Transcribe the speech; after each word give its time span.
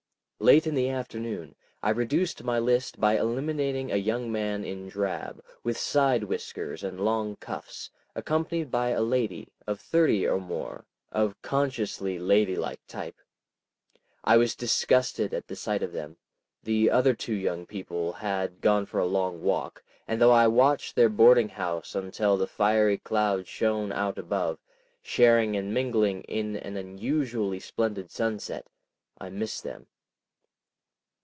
Late 0.43 0.65
in 0.65 0.73
the 0.73 0.89
afternoon 0.89 1.53
I 1.83 1.91
reduced 1.91 2.43
my 2.43 2.57
list 2.57 2.99
by 2.99 3.15
eliminating 3.15 3.91
a 3.91 3.95
young 3.97 4.31
man 4.31 4.63
in 4.65 4.89
drab, 4.89 5.39
with 5.63 5.77
side 5.77 6.23
whiskers 6.23 6.83
and 6.83 6.99
long 7.05 7.35
cuffs, 7.35 7.91
accompanied 8.15 8.71
by 8.71 8.89
a 8.89 9.03
lady, 9.03 9.51
of 9.67 9.79
thirty 9.79 10.25
or 10.25 10.39
more, 10.39 10.85
of 11.11 11.39
consciously 11.43 12.17
ladylike 12.17 12.79
type. 12.87 13.21
I 14.23 14.37
was 14.37 14.55
disgusted 14.55 15.31
at 15.31 15.45
the 15.45 15.55
sight 15.55 15.83
of 15.83 15.91
them; 15.91 16.17
the 16.63 16.89
other 16.89 17.13
two 17.13 17.35
young 17.35 17.67
people 17.67 18.11
had 18.13 18.61
gone 18.61 18.87
for 18.87 18.99
a 18.99 19.05
long 19.05 19.43
walk, 19.43 19.83
and 20.07 20.19
though 20.19 20.31
I 20.31 20.47
watched 20.47 20.95
their 20.95 21.09
boarding 21.09 21.49
house 21.49 21.93
until 21.93 22.35
the 22.35 22.47
fiery 22.47 22.97
cloud 22.97 23.47
shone 23.47 23.91
out 23.91 24.17
above, 24.17 24.57
sharing 25.03 25.55
and 25.55 25.71
mingling 25.71 26.23
in 26.23 26.55
an 26.55 26.77
unusually 26.77 27.59
splendid 27.59 28.09
sunset, 28.09 28.65
I 29.19 29.29
missed 29.29 29.61
them. 29.63 29.85